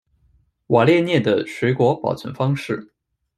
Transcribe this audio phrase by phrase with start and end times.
[0.69, 2.91] 瓦列涅的水果保存方式。